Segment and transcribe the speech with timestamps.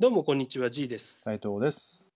[0.00, 1.20] どうもこんにちは、G です。
[1.20, 2.10] 斉藤です。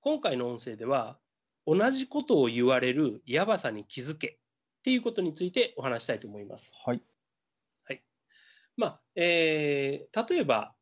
[0.00, 1.18] 今回の音声では、
[1.66, 6.72] 同じことを言われるやばさに気づけっていうことについてお話したいと思います。
[7.86, 8.02] はい。
[8.78, 10.74] まあ、えー例えば、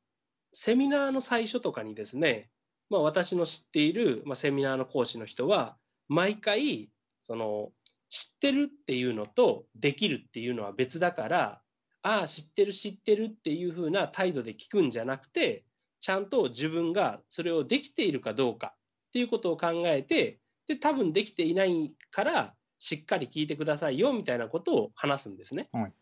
[0.52, 2.50] セミナーの最初とかにですね、
[2.88, 6.88] まあ私の知っている、まあ、セミナーの講師の人は、毎回、
[7.20, 7.72] その、
[8.10, 11.62] 知ってるっていうのとできるっていうのは別だから、
[12.02, 15.64] ああ、知ってる知ってるっていうふうな態度で聞くんじゃなくて、
[16.02, 18.74] ちゃんと自分がそれをできているかどうか
[19.08, 25.68] っていうことを考えて、で、多分できていないから、しっかり聞いてくださいよみたいなことを話すんですね。
[25.72, 25.92] はい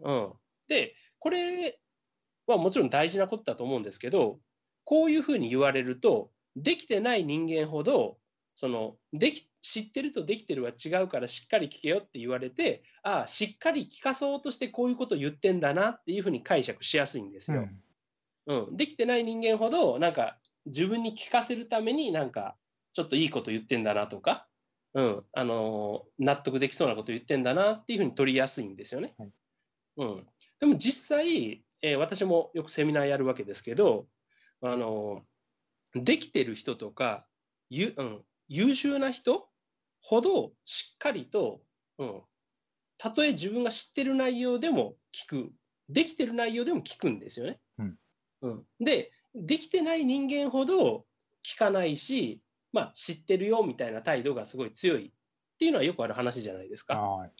[0.00, 0.32] うん。
[0.68, 1.78] で、これ
[2.46, 4.40] はもちろん大事なことだと思うんですけど、
[4.84, 8.18] こういうふうに言われると、できてない人間ほど、
[8.54, 17.62] その、でき、知ってるとできてるは違うからしっかり聞けよって言われて、ああ、しっかり聞かそうとしてこういうことを言ってんだなっていうふうに解釈しやすいんですよ。
[17.62, 17.82] うん。
[18.46, 18.76] うん。
[18.76, 22.56] できてない人間ほど、なんか、自分に聞かせるためになんか、
[22.92, 24.46] ちょっといいこと言ってんだなとか、
[24.94, 25.24] うん。
[25.32, 29.14] あのー納得できそうなこと言ってんだなっていうふうに取りやすいんですよね。
[29.18, 29.30] はい
[29.96, 30.26] うん。
[30.60, 34.06] でも実際、えー私もよくセミナーやるわけですけど、
[34.62, 37.26] あのーできてる人とか、
[37.70, 39.48] ゆ、うん、優秀な人
[40.02, 41.60] ほどしっかりと、
[41.98, 42.22] うん。
[42.98, 45.52] たとえ自分が知ってる内容でも聞く。
[45.88, 47.60] できてる内容でも聞くんですよね。
[48.44, 51.06] うん、で、できてない人間ほど
[51.44, 52.42] 聞かないし、
[52.72, 55.10] まあ、知ってるよみたいな態度がすごい強いっ
[55.58, 57.00] ていうのはよくある話じゃないですか。
[57.00, 57.32] はい。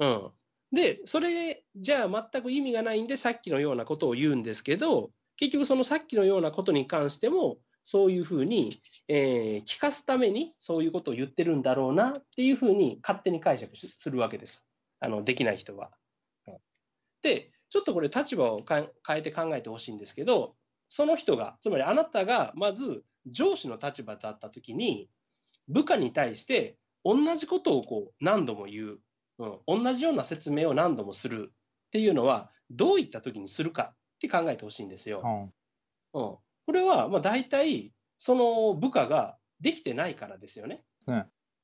[0.00, 0.30] うん、
[0.72, 8.72] で、それじゃあ全く意味がないんで、さっきのようなことを言うんですけど、結局そのさっきのようなことに関しても、そういうふうに、
[9.08, 14.66] えー聞かすためにそういうことを言ってるんだろうなっていうふうに勝手に解釈しするわけです。
[15.00, 15.92] あの、できない人は。
[16.48, 16.56] うん
[17.22, 20.54] で、ちょっとこれ立場をかん変えて考えてほしいんですけど、
[20.86, 25.08] その人が、つまりあなたがまず上司の立場だったときに、
[25.66, 28.98] 部下に対して同じことをこう何度も言う、
[29.40, 31.50] うん、同じような説明を何度もする
[31.86, 35.18] っていうのは、どういったときにするかって考えてほしいんですよ。
[35.18, 35.50] はうん、
[36.12, 36.42] こ
[36.72, 40.68] れはまあ大体、その部下ができてないからですよ。
[40.68, 40.84] ね。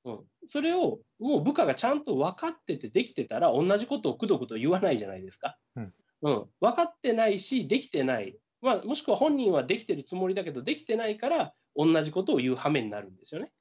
[0.05, 5.57] うん、それをもう部下がちゃんと分かっててできてたら同じことをくどくど言わないじゃないですか。
[5.77, 13.53] うんうん、分かってないしできてない、まあ、もしくは本人はできてるつもりだけどできてないから同じことを言う羽目になるんですよね。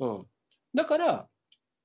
[0.00, 0.26] うん、
[0.74, 1.28] だから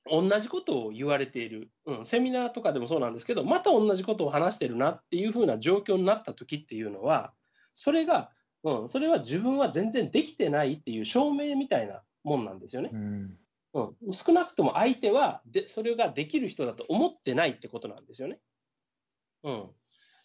[0.09, 7.33] 同じことを言われている、うん、セミナーとかでもそうなんですけどまた同じことを話してるなっていうふうな状況になった時っていうのは
[7.73, 8.31] それが、
[8.63, 12.89] うん、それは自分は全然できてないっていう証明みたいなもんなんですよね。
[12.94, 13.38] うん。
[13.73, 18.39] うん、少なくとも相手はでそれができる人だと思ってないってことなんですよね。
[19.44, 19.69] うん。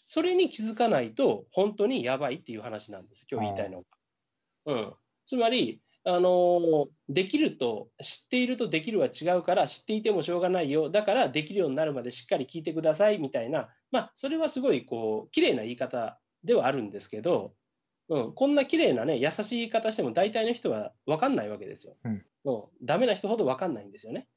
[0.07, 3.85] それに気づかないと本当にやばいっていう話なんです、今日言いたいのは。
[4.67, 4.95] うん。
[5.27, 10.91] つまり、あのーできると、知っているとできるは違うから、知っていてもしょうがないよ。
[10.91, 17.55] だから、できるようになるまでしっかり聞いてくださいみたいな、まあ、それはすごい、こう、綺麗な言い方ではあるんですけど、
[18.09, 21.97] うん、こんな綺麗なね、優しい言い方しても大体の人は分かんないわけですよ。
[22.05, 24.29] うんうん、ダメな人ほど分かんないんですよね。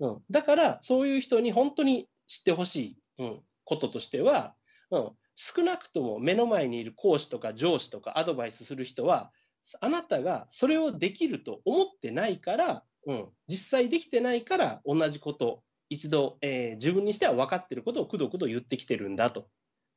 [0.00, 4.54] うん、だから、そういう人に本当に知ってほしい、うん、こととしては、
[4.90, 9.32] うん、少なくとも目の前にいる講師とか上司とかアドバイスする人は、
[9.80, 19.48] あなたがそれをできると思ってないから、うん、実際できてないから同じこと、一度、えー自分にしては分かってることをくどくど言ってきてるんだと。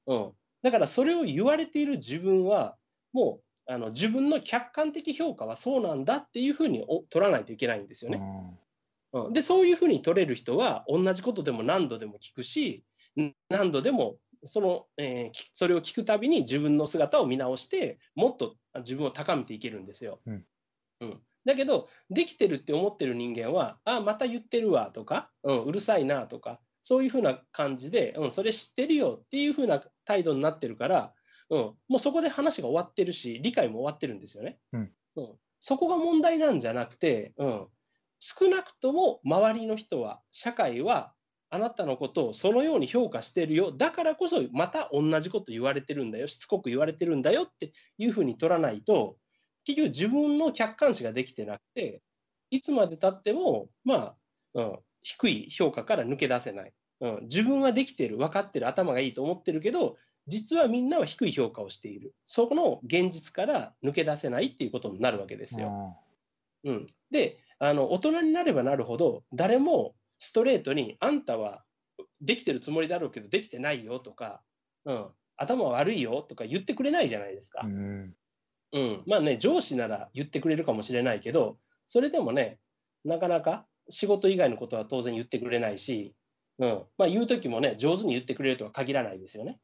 [0.06, 0.32] うん、
[0.62, 2.78] だからそれを言われている自分は、
[3.14, 8.22] もうあの自分の客観的評価はそうなんだっていうふうにお取らないといけないんですよね。
[9.14, 12.84] うん、で、そういうふうに取れる人は、同じことでも何度でも聞くし、
[13.20, 20.20] ん何度でもその、えーきそれを聞くたびに自分の姿を見直して、もっとあ自分を高めていけるんですよ。
[20.26, 20.46] うん。
[21.02, 21.22] うん。
[21.46, 31.14] だけど、できてるって思ってる人間は、あ、また言ってるわとか、うん、うるさいなとか、そういうふうな感じで、うん、それ知ってるよっていうふうな態度になってるから、
[31.50, 34.60] うん、もうそこで話が終わってるし、理解も終わってるんですよね。
[34.74, 34.92] うん。
[35.60, 37.68] そこが問題なんじゃなくて、うん、
[38.20, 41.14] 少なくとも周りの人は、社会は、
[41.50, 43.72] あなたのことをそのように評価してるよ。
[43.72, 46.28] だからこそ、また同じこと言われてるんだよ。
[46.28, 49.18] しつこく言われてるんだよっていうふうに取らないと、
[49.66, 52.02] 結局自分の客観視ができてなくて、
[52.50, 54.16] いつまで経っても、まあ、
[54.56, 56.74] うん、低い評価から抜け出せない。
[57.00, 59.96] うん、自分はできてる、分かってる、頭がいいと思ってるけど、
[60.28, 62.14] 実はみんなは低い評価をしている。
[62.26, 65.98] そこの現実から抜け出せないっていうことになるわけですよ。
[66.66, 71.64] うん、であの、大人になればなるほど、誰もストレートに、あんたは
[72.22, 74.42] できてるつもりだろうけど、できてないよとか、
[74.86, 77.62] うん、頭悪いよとか言ってくれないじゃないですか。
[77.64, 78.14] うん。
[78.74, 79.04] うん。
[79.08, 82.60] まあね、上司なら言ってくれるかもしれないけど、それでもね、
[83.06, 86.16] なかなか仕事以外のことは当然言ってくれないし、
[86.60, 86.84] うん。
[86.98, 89.60] まあ言うときもね、上手に言ってくれるとは限らないですよね。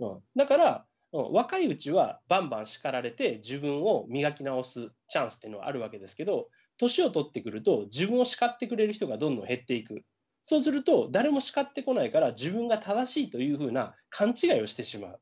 [0.00, 0.20] うん。
[0.34, 6.48] だから、うん、若いうちはバンバン叱られて自分を磨き直すチャンスっていうのはあるわけですけど、
[6.78, 10.02] 年を取ってくると自分を叱ってくれる人がどんどん減っていく。
[10.42, 15.20] そうすると誰も叱ってこないから自分が正しいというふうな勘違いをしてしまう。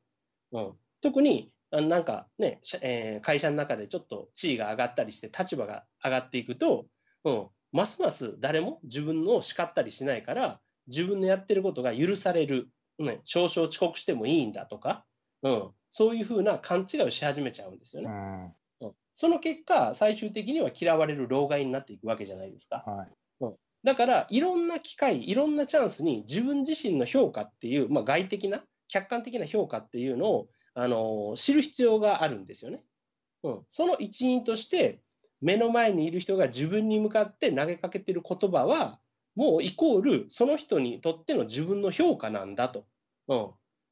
[0.53, 0.73] うん、
[1.03, 6.87] 特になんかね、えー会社の中でちょっと地位が上がったりして立場が上がっていくと、
[7.25, 12.69] うん、ますます誰も自分の叱ったりしないから自分のやってることが許される。
[12.99, 15.07] ね、少々遅刻してもいいんだとか、
[15.43, 18.09] うん、そういうふうな勘違いをし始めちゃうんですよね。
[18.09, 18.45] うん。
[18.45, 18.53] うん
[19.13, 22.85] その結果、最終的には嫌われる老害になっていくわけじゃないですか。
[22.87, 23.11] はい。
[23.83, 32.83] だから、いろんな機会、いろんなチャンスに自分自身の評価っていう、まあ、外的な、客観的な評価っていうのを、あのー知る必要があるんですよね。
[33.43, 35.01] うん、その一因として、
[35.41, 39.01] 目の前にいる人が自分に向かって投げかけてる言葉は、
[39.35, 42.85] もうイコールその人にとっての自分の評価なんだと。
[43.29, 43.51] うん、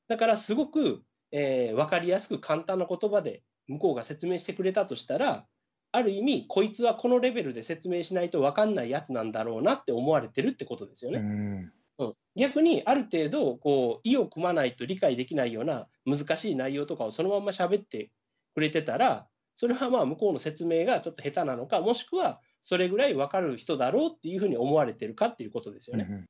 [0.08, 5.46] だからすごく、えー、分かりやすく簡単な言葉で向こうが説明してくれたとしたら、
[5.90, 11.18] ある意味、こいつはこのレベルで説明しないと分かんないやつなんだろうなって思われてるってことですよね。
[11.18, 11.72] うん。
[11.98, 18.10] うん、逆にある程度こう意を組まないと理解できないような難しい内容とかをそのまま喋って
[18.54, 26.06] くれてたらそれはまあ向こうの説明がちょっと下手なのかもしくはそれぐらい分かる人だろうっていうふうに思われてるかっていうことですよね。
[26.08, 26.26] うん、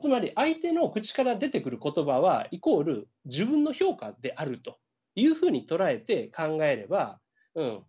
[0.00, 4.78] つまり相手の口から出てくる言葉はイコール自分の評価であると
[5.14, 7.20] いうふうに捉えて考えれば、
[7.54, 7.82] うん、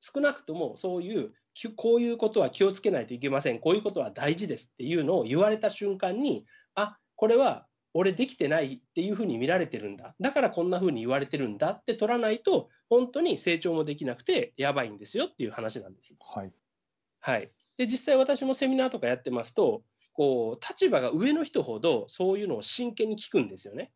[0.00, 3.58] 少なくともそういうきこういうことは気をつけないといけません。
[3.58, 6.44] こういうことは大事ですっていうのを言われた瞬間に
[6.74, 10.14] あこれは俺できてないっていうふうに見られてるんだ。
[10.20, 16.16] だからこんなふうに言われてるんだって取らないと本当に成長もできなくてやばいんですよっていう話なんです。
[16.34, 16.52] はい。
[17.20, 23.92] はい、で実際私もセミナーとかやってますとこう立場が上の人ほどそういうのを真剣に聞くんですよね。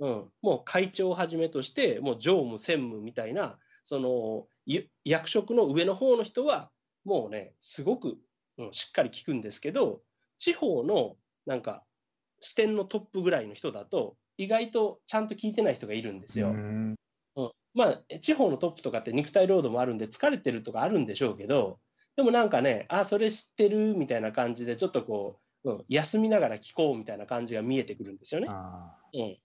[0.00, 6.70] うん、もう会長をはじめとしてもう常務専務みたいなそのゆ役職の上の方の人は
[7.04, 8.18] もうねすごく、
[8.58, 10.00] うん、しっかり聞くんですけど
[10.38, 11.14] 地方の
[11.46, 11.84] なんか
[12.40, 16.48] 視点のトップぐらいの人だと意外とちゃんと聞いてない人がいるんですよ。
[16.48, 16.94] うん。
[17.36, 21.78] うん、まあ地方のトップとかって肉体労働もあるんで疲れてるとかあるんでしょうけど
[22.16, 28.48] でもなんかねあそれ知ってるみたいな感じでちょっとこう、うん、休みながら聞こうみたいな感じが見えてくるんですよね。
[28.50, 29.36] あうん、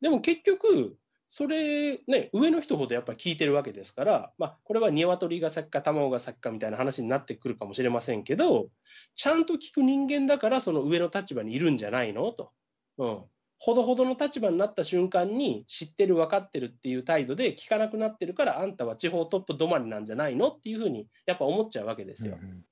[0.00, 8.68] でも結局それね上の人ほどやっぱ聞いてるわけですから、まあ、これは鶏が先か卵が先かみたいな話になってくるかもしれませんけど
[9.14, 12.30] ちゃんと聞く人間だからその上の立場にいるんじゃないの？
[12.32, 12.52] と。
[12.98, 13.24] うん
[13.56, 20.48] ほどほどの立場になった瞬間に知ってる分かってるっていう態度で聞かなくなってるからあんたは地方トップ止まりなんじゃないの？
[20.48, 22.36] っていうふうにやっぱ思っちゃうわけですよ。
[22.38, 22.64] うん、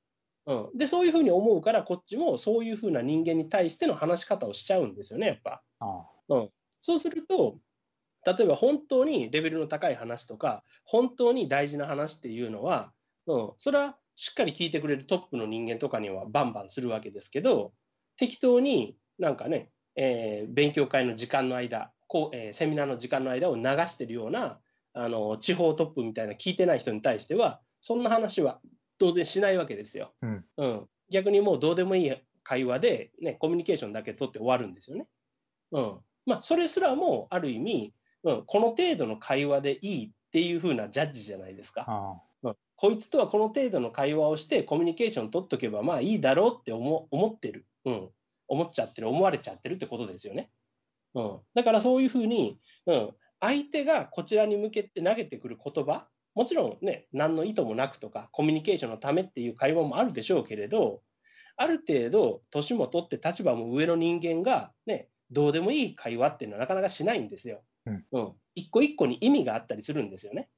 [0.75, 5.63] でそういうふうに思うからこっちもそういうふうな人間に対しての話し方をしちゃうんですよねやっぱ。
[5.79, 6.07] あ。
[6.79, 7.59] そうすると
[8.27, 12.93] 例えば本当にレベルの高い話とか本当に大事な話っていうのは、
[13.27, 17.73] うん、それはしっかり聞いてくれるトップの人間とかにはバンバンするわけですけど
[18.17, 24.59] 適当になんかね、えー勉強会の時間の間こう、えーセミナーの時間の間を流してるような
[24.95, 28.61] あの地方トップみたいな聞いてない人に対してはそんな話は
[29.03, 30.13] 当然しないわけですよ。
[30.23, 30.45] うん。
[30.57, 32.13] うん、逆にもうどうでもいい
[32.45, 35.09] 会話で、ね、コミュニケーションだけ取って終わるんですよね。
[35.73, 37.93] うんまあ、それすらもある意味、
[38.23, 41.85] うん、この程度の会話でいいっていう風なジャッジじゃないですか。
[41.89, 48.09] あうん、こいつとはこの程度の会話をしてコミュニケーション取っとけばまあいいだろうって思思ってる、うん、
[48.47, 50.49] 思っちゃってる思われちゃってるってことですよね。
[51.15, 61.03] うん、だからそういうふうに、うん、相手がこちらに向けて投げてくる言葉もちろんね何の意図もなくとかコミュニケーションのためっていう会話もあるでしょうけれど
[61.57, 67.63] ある程度年も取って立場も上の人間がねどうでもいい会話っていうのはなかなかしないんですよ。
[67.87, 70.49] うんうん、一個一個に意味があったりするんですよね。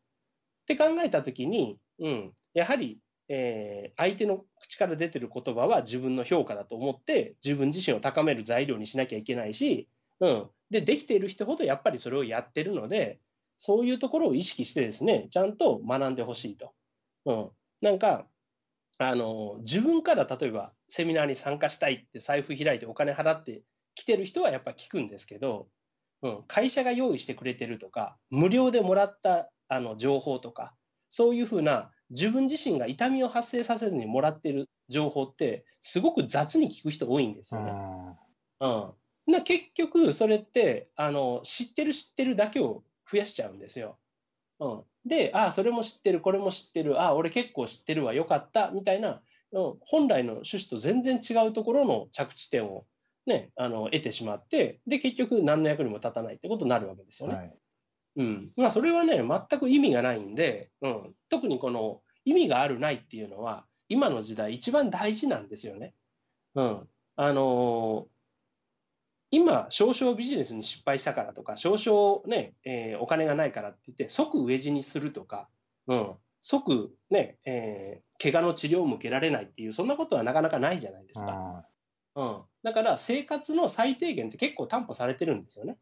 [0.62, 9.88] って考えたときに、うん、やはり、えー相手の口から出てる言葉は自分の評価だと思って自分自身を高める材料にしなきゃいけないし、
[10.20, 13.20] うん、でできている人ほどやっぱりそれをやってるので
[13.56, 16.72] そういうところを意識してですねちゃんと学んでほしいと。
[17.26, 17.50] うん、
[17.82, 18.26] なんか
[18.98, 23.62] あの自分から例えばセミナーに参加したいって財布開いてお金払って
[23.94, 25.68] 来てる人はやっぱ聞くんですけど、
[26.22, 30.74] うん、会社が用意してくれてるとか無料でもらったあの情報とか
[31.08, 37.58] そういうふうな自分自身が痛みを発生させずにもらってる情報ってすごく雑に聞く人多いんですあ。
[37.58, 37.72] よね。
[38.60, 38.94] あ
[39.26, 43.98] うん、な結局それってあの知ってる知ってるだけを増やしちゃうんですよ。
[44.60, 49.20] うん、で、ああ、それも知ってる、これも知ってる、ああ、俺結構知ってるわ、よかった、みたいな、
[49.80, 52.86] 本来の趣旨と全然違うところの着地点を、
[53.26, 57.34] ね、あの得てしまって、で、結局何の役にも立たないってことになるわけですよね。
[57.34, 57.54] はい、
[58.16, 58.52] うん。
[58.56, 61.14] まあ、それはね、全く意味がないんで、うん。
[61.30, 65.94] 特にこの意味があるないっていうのは、今の時代一番大事なんですよね。
[66.54, 66.88] うん。
[67.16, 68.06] あのー、
[69.30, 75.48] 今、少々ビジネスに失敗したからとか、少々ね、えー、お金がないからって言って、即飢え死にするとか、
[75.86, 81.66] うん、即ね、えー、怪我の治療も受けられないっていう、そんなことはなかなかないじゃないですか。
[82.16, 85.78] うん、だから生活の最低限って結構担保されてるんですよね。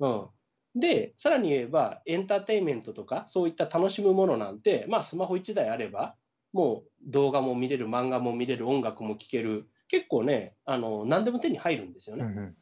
[0.00, 0.28] うん、
[0.74, 6.16] で、さらに言えば、エンターテインメントとか、そういった楽しむものなんて、まあ、スマホ1台あれば、
[6.52, 12.24] もう動画も見れる、漫画も見れる、音楽も聴ける、結構ね、あの何でも手に入るんですよね。
[12.24, 12.56] うんうん、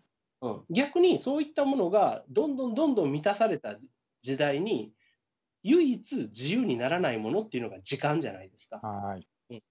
[0.70, 3.76] 逆にそういったものがどんどんどんどん満たされた
[4.20, 4.92] 時代に、
[5.62, 8.78] 唯一自由にならないものっていうのが時間じゃないですか。
[8.78, 9.26] はい、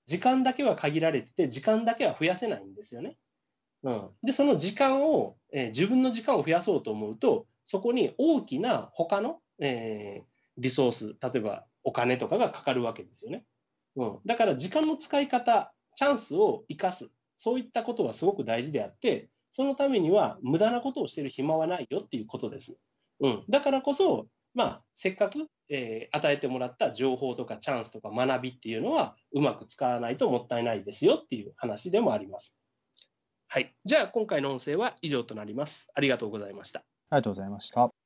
[0.06, 3.18] 時間だけは限られてて、時間だけは増やせないんですよね。
[3.84, 10.24] うん、で、その時間を、えー、自分の時間を増やそうと思うと、そこに大きな他の、えー、
[10.58, 13.46] リソース、例えばお金とかがかかるわけですよね。
[13.96, 22.80] うん、だから時間の使い方、チャンスを生かす、そういったことはすごく大事であって、そのためには無駄なことをしてる暇はないよっていうことです。
[23.20, 32.62] うん、だからこそ、まあ、せっかく、えー、与えてもらった情報とかチャンスとか学びっていうのはうまく使わないともったいないですよっていう話でもあります。
[33.48, 33.74] はい。
[33.84, 35.90] じゃあ今回の音声は以上となります。
[35.96, 36.82] ありがとうございました。
[37.10, 37.97] ありがとうございました。